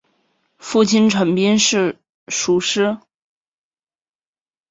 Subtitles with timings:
[0.57, 2.97] 父亲陈彬是塾师。